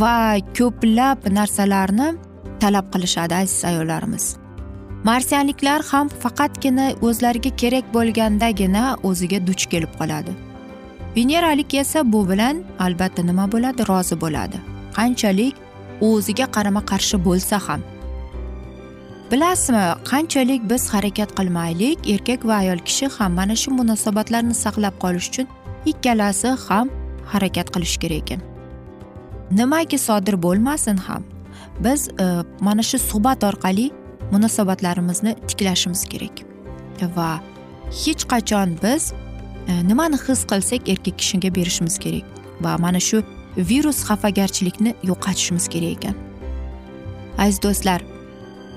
Va 0.00 0.38
ko'plab 0.58 1.18
narsalarni 1.38 2.08
talab 2.60 2.86
qilishadi 2.92 3.34
aziz 3.34 3.64
ayollarimiz. 3.64 4.36
Marsianliklar 5.04 5.82
ham 5.90 6.08
faqatgina 6.08 6.86
o'zlariga 7.06 7.56
kerak 7.56 7.94
bo'lgandagina 7.94 8.84
o'ziga 9.02 9.46
duch 9.46 9.64
kelib 9.72 9.92
qoladi. 10.00 10.32
Veneralik 11.16 11.74
esa 11.74 12.12
bu 12.12 12.28
bilan 12.30 12.56
albatta 12.78 13.22
nima 13.22 13.52
bo'ladi? 13.52 13.88
Rozi 13.88 14.20
bo'ladi. 14.20 14.58
Qanchalik 14.96 15.54
o'ziga 16.00 16.46
qarama 16.56 16.82
qarshi 16.90 17.16
bo'lsa 17.24 17.58
ham. 17.68 17.80
Bilasizmi 19.30 19.84
qanchalik 20.10 20.62
biz 20.70 20.88
harakat 20.94 21.30
qilmaylik 21.38 21.98
erkak 22.14 22.44
va 22.48 22.54
ayol 22.62 22.78
kishi 22.88 23.06
ham 23.16 23.32
mana 23.40 23.56
shu 23.62 23.70
munosabatlarni 23.80 24.54
saqlab 24.64 24.94
qolish 25.04 25.28
uchun 25.30 25.46
ikkalasi 25.90 26.48
ham 26.66 26.86
harakat 27.32 27.68
qilish 27.74 27.96
kerak 28.02 28.22
ekan. 28.22 28.40
Nimaki 29.50 29.98
sodir 29.98 30.42
bo'lmasin 30.42 30.96
ham 30.96 31.22
biz 31.84 32.08
e, 32.08 32.26
mana 32.60 32.82
shu 32.82 32.98
suhbat 32.98 33.44
orqali 33.44 33.90
munosabatlarimizni 34.32 35.34
tiklashimiz 35.48 36.04
kerak. 36.12 36.36
Va 37.16 37.30
hech 38.02 38.22
qachon 38.32 38.68
biz 38.82 39.12
e, 39.68 39.88
nimani 39.88 40.16
his 40.26 40.40
qilsak 40.50 40.88
erkak 40.88 41.18
kishiga 41.18 41.54
berishimiz 41.54 41.98
kerak. 41.98 42.24
Va 42.60 42.78
mana 42.78 43.00
shu 43.00 43.22
virus 43.56 44.04
xafagarchilikni 44.04 44.94
yo'qotishimiz 45.02 45.68
kerak 45.68 45.92
ekan. 45.96 46.14
Aziz 47.38 47.62
do'stlar 47.62 48.02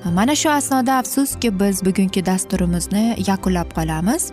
mana 0.06 0.36
shu 0.36 0.50
asnoda 0.50 0.94
afsuski 0.98 1.60
biz 1.60 1.86
bugungi 1.86 2.26
dasturimizni 2.26 3.16
yakunlab 3.28 3.70
qolamiz. 3.78 4.32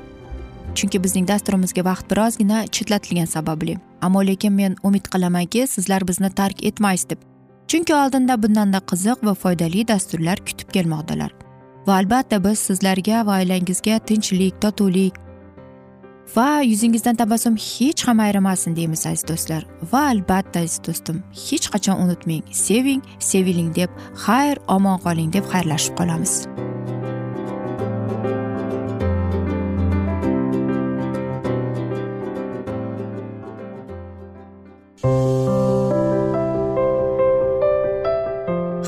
Chunki 0.74 1.04
bizning 1.04 1.28
dasturimizga 1.28 1.84
vaqt 1.84 2.10
birozgina 2.10 2.66
chetlatilgani 2.66 3.26
sababli. 3.26 3.78
Ammo 4.02 4.26
lekin 4.26 4.52
men 4.52 4.76
umid 4.82 5.04
qilamanki 5.12 5.66
sizlar 5.66 6.08
bizni 6.08 6.30
tark 6.30 6.64
etmaysiz 6.64 7.10
deb. 7.10 7.18
Chunki 7.68 7.94
oldinda 7.94 8.42
bundanda 8.42 8.78
qiziq 8.78 9.24
va 9.26 9.34
foydali 9.34 9.88
dasturlar 9.88 10.38
kutib 10.46 10.68
kelmoqdalar. 10.72 11.32
Va 11.86 11.94
albatta 11.94 12.44
biz 12.44 12.58
sizlarga 12.58 13.26
va 13.26 13.38
oilangizga 13.40 13.98
tinchlik 13.98 14.60
totuvlik 14.62 15.14
va 16.36 16.60
yuzingizdan 16.60 17.16
tabassum 17.16 17.56
hech 17.56 18.02
ham 18.08 18.20
ayrimasin 18.20 18.76
deymiz 18.76 19.06
aziz 19.06 19.24
do'stlar. 19.30 19.62
Va 19.92 20.02
albatta 20.12 20.60
aziz 20.60 20.78
do'stim 20.86 21.22
hech 21.44 21.66
qachon 21.72 21.96
unutmang. 22.04 22.44
Seving 22.66 23.02
seviling 23.30 23.70
deb 23.80 23.90
xayr 24.24 24.56
omon 24.76 24.98
qoling 25.04 25.32
deb 25.36 25.44
xayrlashib 25.52 25.94
qolamiz. 26.00 26.34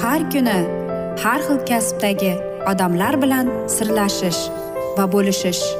Har 0.03 0.22
kuni 0.33 0.59
har 1.22 1.40
xil 1.46 1.59
kasbdagi 1.70 2.35
odamlar 2.70 3.14
bilan 3.22 3.46
sirlashish 3.76 4.42
va 4.96 5.05
bo'lishish. 5.14 5.79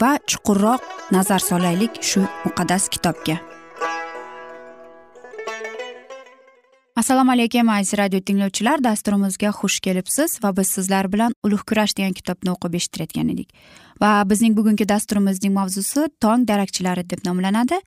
va 0.00 0.18
chuqurroq 0.26 0.82
nazar 1.12 1.38
solaylik 1.38 2.02
shu 2.02 2.20
muqaddas 2.44 2.88
kitobga. 2.88 3.36
Assalomu 6.96 7.32
alaykum 7.32 7.68
aziz 7.68 7.98
radio 7.98 8.20
tinglovchilar. 8.20 8.84
Dasturimizga 8.84 9.50
xush 9.60 9.80
kelibsiz 9.80 10.38
va 10.42 10.56
biz 10.56 10.68
sizlar 10.76 11.12
bilan 11.12 11.34
ulug' 11.44 11.64
kurash 11.68 11.96
degan 11.98 12.12
kitobni 12.12 12.50
o'qib 12.54 12.74
eshittirayotgan 12.78 13.28
edik. 13.34 13.48
Va 14.02 14.10
bizning 14.30 14.56
bugungi 14.56 14.88
dasturimizning 14.88 15.54
mavzusi 15.54 16.08
tong 16.20 16.46
darakchilari 16.48 17.10
deb 17.10 17.26
nomlanadi. 17.26 17.80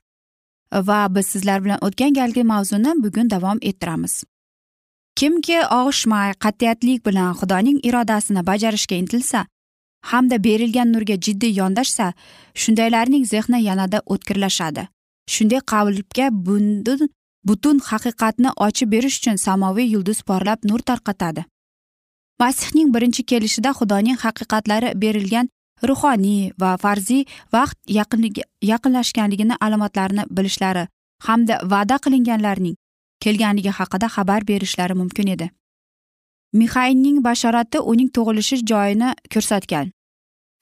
Va 0.72 1.00
biz 1.14 1.26
sizlar 1.26 1.64
bilan 1.64 1.78
o'tgan 1.80 2.12
galgi 2.20 2.44
mavzuni 2.44 2.92
bugun 3.04 3.30
davom 3.30 3.58
ettiramiz. 3.62 4.24
Kimki 5.16 5.62
og'ishmay 5.80 6.34
qat'iyatlik 6.44 7.06
bilan 7.06 7.32
xudoning 7.40 7.80
irodasini 7.88 8.46
bajarishga 8.46 8.96
intilsa 9.02 9.46
hamda 10.02 10.44
berilgan 10.44 10.92
nurga 10.92 11.16
jiddiy 11.24 11.52
yondashsa 11.60 12.12
shundaylarning 12.54 13.24
zehni 13.32 13.62
yanada 13.62 14.02
o'tkirlashadi. 14.06 14.88
Shunday 15.34 15.60
qalbga 15.72 16.26
bundun 16.46 17.08
butun 17.48 17.78
haqiqatni 17.90 18.50
ochib 18.66 18.88
berish 18.94 19.18
uchun 19.20 19.36
samoviy 19.46 19.88
yulduz 19.94 20.20
porlab 20.28 20.58
nur 20.64 20.80
tarqatadi. 20.88 21.44
Masihning 22.40 22.94
birinchi 22.94 23.22
kelishida 23.30 23.70
xudoning 23.78 24.18
haqiqatlari 24.24 24.88
berilgan 25.02 25.46
ruhoniy 25.88 26.52
va 26.60 26.70
farziy 26.84 27.24
vaqt 27.52 27.78
yaqinlashganligini 28.70 29.54
alomatlarini 29.66 30.24
bilishlari 30.36 30.84
hamda 31.26 31.54
va'da 31.72 31.96
qilinganlarning 32.04 32.76
kelganligi 33.24 33.72
haqida 33.78 34.06
xabar 34.16 34.40
berishlari 34.50 34.94
mumkin 34.94 35.26
edi. 35.34 35.50
Mixaynning 36.52 37.22
bashorati 37.24 37.80
uning 37.80 38.08
tug'ilishi 38.08 38.56
joyini 38.66 39.14
ko'rsatgan. 39.34 39.92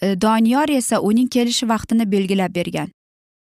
E, 0.02 0.20
Doniyor 0.20 0.68
esa 0.68 1.00
uning 1.00 1.28
kelishi 1.28 1.68
vaqtini 1.68 2.10
belgilab 2.12 2.54
bergan. 2.54 2.88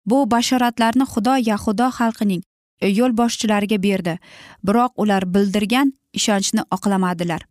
Bu 0.07 0.31
bashoratlarni 0.31 1.05
xudo 1.13 1.37
yahudo 1.51 1.89
xalqining 1.99 2.43
e, 2.81 2.89
yo'lboshchilariga 2.89 3.83
berdi. 3.83 4.19
Biroq 4.67 4.93
ular 4.97 5.23
bildirgan 5.35 5.93
ishonchni 6.13 6.63
oqlamadilar. 6.71 7.43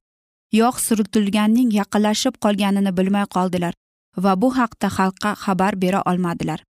Yog' 0.52 0.80
surtilganning 0.80 1.74
yaqinlashib 1.74 2.38
qolganini 2.44 2.98
bilmay 2.98 3.26
qoldilar 3.36 3.74
va 4.18 4.42
bu 4.42 4.50
haqda 4.58 4.88
xalqqa 4.98 5.36
xabar 5.44 5.82
bera 5.82 6.02
olmadilar. 6.06 6.64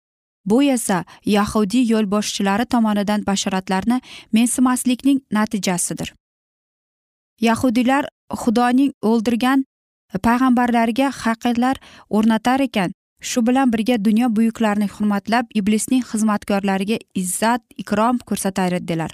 Bu 0.46 0.64
esa 0.64 1.04
yahudiy 1.26 1.86
yo'lboshchilari 1.92 2.66
tomonidan 2.66 3.24
bashoratlarni 3.28 4.02
mensimaslikning 4.32 5.20
natijasidir. 5.32 6.14
Yahudiylar 7.48 8.10
xudoning 8.42 8.92
o'ldirgan 9.12 9.66
payg'ambarlariga 10.28 11.08
haqiqatlar 11.22 11.82
o'rnatar 12.10 12.60
ekan. 12.68 12.92
Shu 13.30 13.40
bilan 13.48 13.72
birga 13.74 13.96
dunyo 14.06 14.28
buyuklarini 14.36 14.88
hurmatlab 14.96 15.46
iblisning 15.60 16.04
xizmatkorlariga 16.12 16.98
izzat 17.16 17.62
ikrom 17.84 18.18
ko'rsatar 18.30 18.80
edilar 18.80 19.12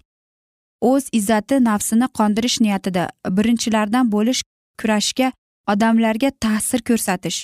o'z 0.81 1.09
izzati 1.11 1.59
nafsini 1.63 2.07
qondirish 2.19 2.57
niyatida 2.61 3.09
birinchilardan 3.37 4.11
bo'lish 4.15 4.41
kurashga 4.81 5.31
odamlarga 5.73 6.31
ta'sir 6.45 6.81
ko'rsatish 6.89 7.39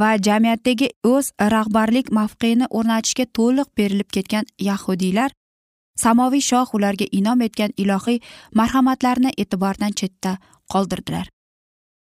va 0.00 0.10
jamiyatdagi 0.28 0.88
o'z 1.12 1.32
rahbarlik 1.54 2.12
mavqeini 2.18 2.66
o'rnatishga 2.70 3.26
to'liq 3.38 3.68
berilib 3.78 4.10
ketgan 4.16 4.44
yahudiylar 4.68 5.30
samoviy 6.02 6.42
shoh 6.50 6.74
ularga 6.76 7.06
inom 7.18 7.40
etgan 7.46 7.72
ilohiy 7.82 8.18
marhamatlarini 8.60 9.32
e'tibordan 9.42 9.92
chetda 10.00 10.36
qoldirdilar. 10.72 11.26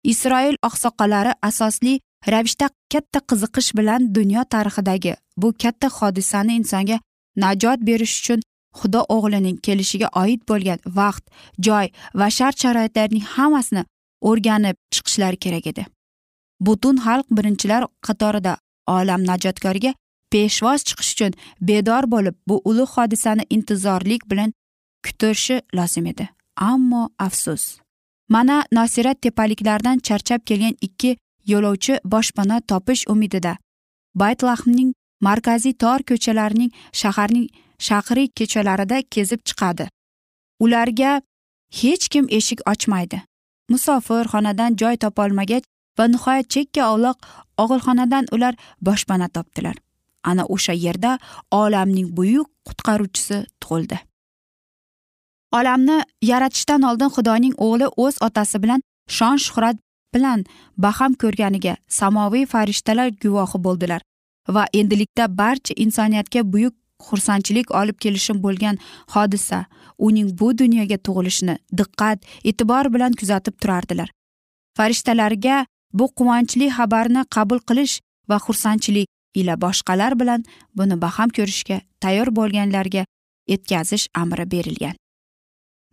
Isroil 0.03 0.55
oqsoqollari 0.67 1.33
asosli 1.49 1.99
ravishda 2.33 2.69
katta 2.93 3.19
qiziqish 3.29 3.71
bilan 3.79 4.13
dunyo 4.15 4.43
tarixidagi 4.53 5.13
bu 5.41 5.53
katta 5.63 5.87
hodisani 5.97 6.53
insonga 6.59 6.97
najot 7.43 7.79
berish 7.89 8.15
uchun 8.21 8.39
xudo 8.79 9.01
o'g'lining 9.15 9.57
kelishiga 9.65 10.07
oid 10.21 10.41
bo'lgan 10.49 10.79
vaqt 10.99 11.23
joy 11.67 11.87
va 12.19 12.27
shart 12.37 12.57
sharoitlarning 12.63 13.25
hammasini 13.35 13.83
o'rganib 14.29 14.75
chiqishlari 14.93 15.37
kerak 15.43 15.67
edi. 15.71 15.83
Butun 16.65 16.97
xalq 17.05 17.27
birinchilar 17.37 17.81
qatorida 18.07 18.53
olam 18.97 19.21
najotkoriga 19.29 19.93
peshvoz 20.31 20.81
chiqish 20.87 21.11
uchun 21.13 21.33
bedor 21.61 22.03
bo'lib 22.13 22.35
bu 22.47 22.55
ulug' 22.69 22.93
hodisani 22.95 23.43
intizorlik 23.49 24.29
bilan 24.31 24.53
kutishi 25.05 25.61
lozim 25.75 26.05
edi. 26.05 26.29
Ammo 26.55 27.09
afsus. 27.19 27.79
Mana 28.29 28.63
nosirat 28.71 29.21
tepaliklaridan 29.21 29.99
charchab 29.99 30.41
kelgan 30.45 30.75
ikki 30.81 31.17
yo'lovchi 31.51 31.99
boshpana 32.05 32.61
topish 32.61 33.03
umidida. 33.07 33.57
Baytlahmning 34.15 34.93
markaziy 35.21 35.73
tor 35.73 35.99
ko'chalarining 36.09 36.71
shaharning 36.91 37.47
shahriy 37.79 38.27
kechalarida 38.37 39.01
kezib 39.13 39.41
chiqadi. 39.47 39.87
Ularga 40.59 41.21
hech 41.81 42.09
kim 42.09 42.25
eshik 42.29 42.59
ochmaydi. 42.71 43.21
Musofirxonadan 43.71 44.75
joy 44.81 44.95
topolmagach 45.03 45.65
va 45.99 46.05
nihoyat 46.13 46.49
chekka 46.53 46.91
ovloq 46.93 47.17
og'ilxonadan 47.63 48.25
ular 48.35 48.53
boshpana 48.81 49.27
topdilar. 49.35 49.75
Ana 50.31 50.43
o'sha 50.55 50.73
yerda 50.85 51.11
olamning 51.61 52.07
buyuk 52.17 52.47
qutqaruvchisi 52.67 53.37
tug'ildi. 53.61 53.97
Olamni 55.57 55.97
yaratishdan 56.31 56.81
oldin 56.89 57.09
xudoning 57.15 57.53
o'g'li 57.65 57.87
o'z 58.03 58.15
otasi 58.27 58.63
bilan 58.63 58.81
shon 59.17 59.37
shuhrat 59.45 59.77
bilan 60.15 60.39
baham 60.85 61.13
ko'rganiga 61.21 61.75
samoviy 61.99 62.45
farishtalar 62.53 63.07
guvohi 63.23 63.63
bo'ldilar 63.65 64.01
va 64.55 64.63
endilikda 64.79 65.37
barcha 65.37 65.73
insoniyatga 65.85 66.41
buyuk 66.53 66.75
xursandchilik 67.07 67.71
olib 67.79 67.97
kelishi 68.03 68.33
bo'lgan 68.45 68.77
hodisa 69.15 69.59
uning 70.07 70.29
bu 70.39 70.47
dunyoga 70.61 70.97
tug'ilishini 71.07 71.55
diqqat 71.79 72.19
e'tibor 72.49 72.93
bilan 72.93 73.13
kuzatib 73.19 73.55
turardilar. 73.61 74.09
Farishtalarga 74.77 75.65
bu 75.93 76.05
quvonchli 76.17 76.67
xabarni 76.77 77.21
qabul 77.35 77.59
qilish 77.69 77.95
va 78.29 78.37
xursandchilik 78.45 79.07
ila 79.39 79.55
boshqalar 79.63 80.13
bilan 80.21 80.45
buni 80.77 80.95
baham 81.03 81.29
ko'rishga 81.37 81.77
tayyor 82.03 82.29
bo'lganlarga 82.39 83.03
etkazish 83.55 84.07
amri 84.21 84.45
berilgan. 84.53 84.95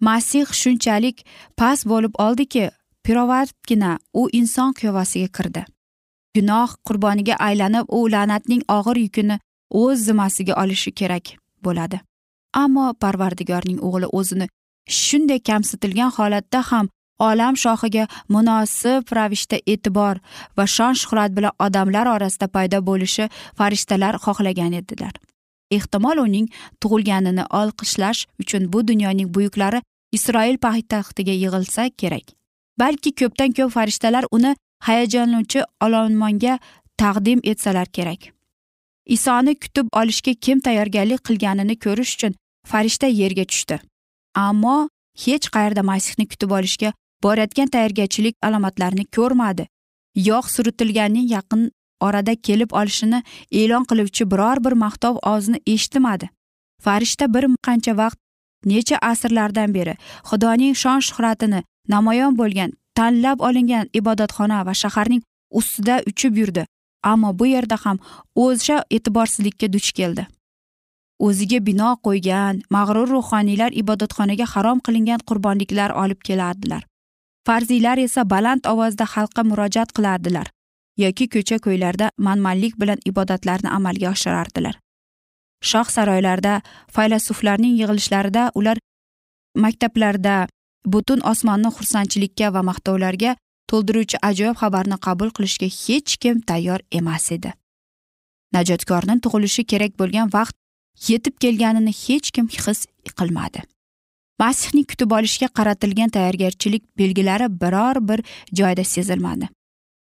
Masih 0.00 0.46
shunchalik 0.60 1.22
past 1.56 1.86
bo'lib 1.92 2.14
oldiki 2.26 2.70
pirovardgina 3.04 3.98
u 4.20 4.28
inson 4.40 4.72
qiyofasiga 4.78 5.28
kirdi. 5.36 5.62
Gunoh 6.34 6.70
qurboniga 6.86 7.34
aylanib 7.48 7.86
u 7.88 8.00
la'natning 8.14 8.62
og'ir 8.78 8.96
yukini 9.04 9.36
o'z 9.82 9.98
zimmasiga 10.08 10.54
olishi 10.62 10.90
kerak 11.00 11.26
bo'ladi. 11.64 12.00
Ammo 12.62 12.86
parvardigorning 13.02 13.78
o'g'li 13.86 14.08
o'zini 14.18 14.46
shunday 15.00 15.40
kamsitilgan 15.48 16.10
holatda 16.16 16.60
ham 16.70 16.88
olam 17.18 17.54
shohiga 17.54 18.08
munosib 18.28 19.12
ravishda 19.16 19.58
e'tibor 19.66 20.16
va 20.56 20.66
shon 20.66 20.94
shuhrat 21.02 21.36
bilan 21.36 21.52
odamlar 21.66 22.06
orasida 22.16 22.48
paydo 22.48 22.78
bo'lishi 22.88 23.28
farishtalar 23.58 24.14
xohlagan 24.24 24.72
edilar. 24.80 25.12
Ehtimol 25.70 26.18
uning 26.26 26.46
tug'ilganini 26.80 27.44
olqishlash 27.60 28.26
uchun 28.42 28.72
bu 28.72 28.88
dunyoning 28.88 29.34
buyuklari 29.34 29.82
isroil 30.12 30.56
poytaxtiga 30.66 31.34
yig'ilsa 31.42 31.90
kerak. 32.00 32.26
Balki 32.78 33.10
ko'pdan 33.20 33.52
ko'p 33.56 33.70
farishtalar 33.76 34.24
uni 34.30 34.56
hayajonlovchi 34.86 35.60
olomonga 35.84 36.58
taqdim 36.98 37.40
etsalar 37.44 37.86
kerak. 37.86 38.34
Isoni 39.06 39.54
kutib 39.54 39.86
olishga 40.00 40.34
kim 40.34 40.60
tayyorgarlik 40.60 41.24
qilganini 41.28 41.76
ko'rish 41.84 42.14
uchun 42.16 42.34
farishta 42.70 43.06
yerga 43.06 43.44
tushdi. 43.44 43.78
Ammo 44.34 44.88
hech 45.24 45.46
qayerda 45.54 45.82
masihni 45.90 46.26
kutib 46.32 46.50
olishga 46.58 46.92
borayotgan 47.24 47.68
tayyorgarchilik 47.74 48.36
alomatlarini 48.42 49.04
ko'rmadi. 49.16 49.66
Yog' 50.28 50.48
suritilganning 50.54 51.28
yaqin 51.36 51.70
orada 52.06 52.34
kelib 52.46 52.70
olishini 52.80 53.22
e'lon 53.60 53.84
qiluvchi 53.90 54.30
biror 54.32 54.64
bir 54.64 54.74
maqtov 54.84 55.14
ovozini 55.30 55.58
eshitmadi. 55.74 56.28
Farishta 56.84 57.34
bir 57.34 57.44
qancha 57.66 57.96
vaqt 58.02 58.18
necha 58.72 58.96
asrlardan 59.10 59.74
beri 59.74 59.94
xudoning 60.30 60.74
shon 60.82 61.00
shuhratini 61.08 61.60
namoyon 61.94 62.38
bo'lgan 62.40 62.70
tanlab 62.98 63.40
olingan 63.48 63.90
ibodatxona 64.00 64.66
va 64.66 64.74
shaharning 64.82 65.22
ustida 65.60 65.96
uchib 66.10 66.36
yurdi. 66.40 66.66
Ammo 67.12 67.38
bu 67.38 67.46
yerda 67.46 67.76
ham 67.84 67.98
o'sha 68.44 68.76
e'tiborsizlikka 68.96 69.72
duch 69.72 69.90
keldi. 69.98 70.26
O'ziga 71.26 71.58
bino 71.66 71.90
qo'ygan 72.06 72.62
mag'rur 72.76 73.08
ruhoniylar 73.16 73.70
ibodatxonaga 73.82 74.46
harom 74.54 74.78
qilingan 74.86 75.20
qurbonliklar 75.28 75.90
olib 76.02 76.20
kelardilar. 76.28 76.82
Farziylar 77.46 77.98
esa 77.98 78.22
baland 78.30 78.62
ovozda 78.72 79.04
xalqqa 79.14 79.42
murojaat 79.50 79.90
qilardilar 79.96 80.48
yoki 80.96 81.28
ko'cha 81.34 81.58
ko'ylarda 81.66 82.10
manmanlik 82.18 82.74
bilan 82.80 82.98
ibodatlarni 83.10 83.70
amalga 83.78 84.10
oshirardilar. 84.10 84.74
Shoh 85.70 85.88
saroylarida 85.96 86.54
faylasuflarning 86.94 87.74
yig'ilishlarida 87.80 88.50
ular 88.54 88.78
maktablarda 89.64 90.36
butun 90.86 91.20
osmonni 91.32 91.70
xursandchilikka 91.76 92.52
va 92.54 92.62
maqtovlarga 92.70 93.36
to'ldiruvchi 93.70 94.20
ajoyib 94.30 94.56
xabarni 94.62 94.98
qabul 95.06 95.30
qilishga 95.36 95.68
hech 95.82 96.16
kim 96.22 96.40
tayyor 96.50 96.80
emas 97.00 97.30
edi. 97.36 97.52
Najotkorni 98.54 99.20
tug'ilishi 99.24 99.64
kerak 99.72 99.92
bo'lgan 100.00 100.28
vaqt 100.36 100.56
yetib 101.08 101.38
kelganini 101.42 101.92
hech 102.04 102.30
kim 102.34 102.46
his 102.56 102.86
qilmadi. 103.18 103.60
Masihni 104.38 104.84
kutib 104.90 105.10
olishga 105.18 105.48
qaratilgan 105.58 106.08
tayyorgarchilik 106.16 106.82
belgilari 106.98 107.46
biror 107.60 108.08
bir 108.08 108.24
joyda 108.52 108.84
sezilmadi. 108.84 109.48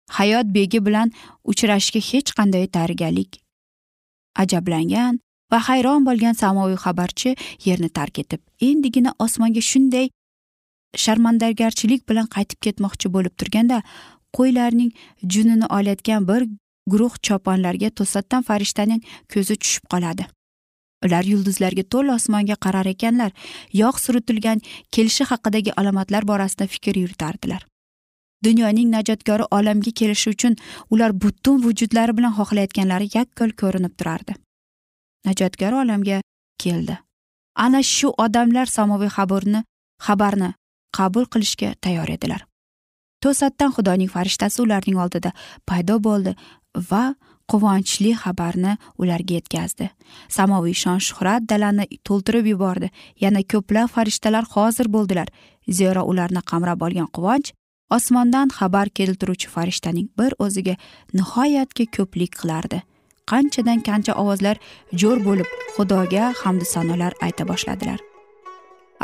Hayot 0.09 0.45
begi 0.45 0.85
bilan 0.85 1.11
uchrashishga 1.43 1.99
hech 2.11 2.29
qanday 2.37 2.67
tayyorgarlik 2.67 3.41
ajablangan 4.35 5.19
va 5.51 5.59
hayron 5.69 6.05
bo'lgan 6.05 6.33
samoviy 6.43 6.79
xabarchi 6.85 7.35
yerni 7.65 7.89
tark 7.89 8.19
etib 8.23 8.41
endigina 8.69 9.13
osmonga 9.25 9.63
shunday 9.71 10.09
sharmandagarchilik 11.03 12.01
bilan 12.09 12.27
qaytib 12.35 12.59
ketmoqchi 12.65 13.13
bo'lib 13.15 13.33
turganda 13.39 13.77
qo'ylarning 14.37 14.91
junini 15.33 15.67
olayotgan 15.77 16.27
bir 16.31 16.41
guruh 16.93 17.13
choponlarga 17.27 17.89
to'satdan 17.99 18.41
farishtaning 18.49 19.01
ko'zi 19.33 19.55
tushib 19.61 19.85
qoladi. 19.93 20.25
Ular 21.05 21.23
yulduzlarga 21.31 21.83
to'la 21.93 22.15
osmonga 22.19 22.55
qarar 22.65 22.87
ekanlar. 22.93 23.31
Yog' 23.81 23.99
suritilgan 24.03 24.61
kelishi 24.91 25.23
haqidagi 25.31 25.71
alomatlar 25.79 26.27
borasida 26.31 26.67
fikr 26.67 26.95
yuritardilar. 27.03 27.65
Dunyoning 28.43 28.89
najotkori 28.95 29.45
olamga 29.51 29.91
kelishi 29.91 30.29
uchun 30.35 30.55
ular 30.89 31.11
butun 31.23 31.63
vujudlari 31.63 32.15
bilan 32.17 32.33
xohlayotganlari 32.39 33.09
yakkol 33.17 33.51
ko'rinib 33.61 33.93
turardi. 33.99 34.33
Najotkor 35.25 35.73
olamga 35.83 36.21
keldi. 36.63 36.95
Ana 37.55 37.81
shu 37.83 38.13
odamlar 38.25 38.67
samoviy 38.77 39.11
xabarni 39.17 39.63
xabarni 40.07 40.53
qabul 40.97 41.25
qilishga 41.33 41.73
tayyor 41.83 42.09
edilar. 42.15 42.45
To'satdan 43.23 43.73
xudoning 43.75 44.11
farishtasi 44.15 44.61
ularning 44.63 44.97
oldida 45.03 45.33
paydo 45.69 45.99
bo'ldi 46.07 46.35
va 46.91 47.03
quvonchli 47.51 48.11
xabarni 48.23 48.77
ularga 49.01 49.39
yetkazdi. 49.39 49.89
Samoviy 50.37 50.75
shon 50.81 50.99
shuhrat 51.07 51.47
dalani 51.51 51.85
to'ldirib 52.07 52.45
yubordi. 52.53 52.89
Yana 53.23 53.41
ko'plab 53.53 53.87
farishtalar 53.95 54.45
hozir 54.55 54.87
bo'ldilar. 54.95 55.27
Zero 55.79 56.03
ularni 56.11 56.41
qamrab 56.51 56.81
olgan 56.87 57.09
quvonch 57.15 57.49
osmondan 57.97 58.49
xabar 58.57 58.87
keltiruvchi 58.97 59.47
farishtaning 59.55 60.07
bir 60.19 60.31
o'ziga 60.45 60.75
nihoyatga 61.13 61.85
ko'plik 61.97 62.37
qilardi. 62.41 62.81
Qanchadan 63.31 63.81
qancha 63.87 64.13
ovozlar 64.21 64.57
jo'r 65.01 65.19
bo'lib 65.27 65.49
xudoga 65.75 66.29
hamdu 66.43 66.65
sanolar 66.75 67.13
ayta 67.25 67.47
boshladilar. 67.51 67.99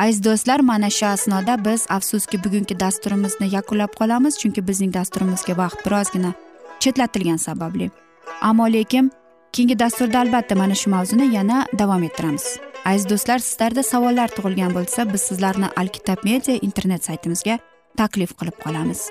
Aziz 0.04 0.24
do'stlar 0.28 0.60
mana 0.70 0.90
shu 0.98 1.06
asnoda 1.16 1.54
biz 1.66 1.86
afsuski 1.98 2.38
bugungi 2.46 2.80
dasturimizni 2.80 3.48
yakunlab 3.58 3.92
qolamiz 4.00 4.34
chunki 4.42 4.68
bizning 4.70 4.92
dasturimizga 4.98 5.54
vaqt 5.62 5.86
birozgina 5.86 6.32
chetlatilgani 6.80 7.40
sababli. 7.50 8.05
Ammo 8.42 8.68
lekin 8.74 9.12
keyingi 9.54 9.80
dasturda 9.80 10.20
albatta 10.20 10.56
mana 10.56 10.76
shu 10.76 10.90
mavzuni 10.90 11.36
yana 11.36 11.66
davom 11.80 12.04
ettiramiz. 12.04 12.46
Aziz 12.86 13.10
do'stlar 13.10 13.40
sizlarda 13.40 13.84
savollar 13.84 14.30
tug'ilgan 14.38 14.74
bo'lsa 14.78 15.14
biz 15.14 15.22
sizlarni 15.30 15.70
alkitab 15.82 16.20
media 16.30 16.56
internet 16.68 17.06
saytimizga 17.08 17.60
taklif 17.98 18.32
qilib 18.40 18.58
qolamiz. 18.66 19.10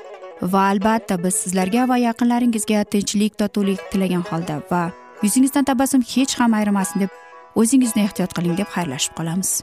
Va 0.52 0.62
albatta 0.72 1.18
biz 1.24 1.34
sizlarga 1.42 1.88
va 1.88 1.96
yaqinlaringizga 2.08 2.84
tinchlik 2.92 3.38
totuvlik 3.42 3.80
tilagan 3.90 4.24
holda 4.30 4.60
va 4.70 4.84
yuzingizdan 5.22 5.64
tabassum 5.70 6.02
hech 6.14 6.34
ham 6.40 6.54
ayrimasin 6.58 7.06
deb 7.06 7.12
o'zingizni 7.60 8.02
ehtiyot 8.06 8.34
qiling 8.36 8.58
deb 8.60 8.68
xayrlashib 8.76 9.16
qolamiz. 9.20 9.62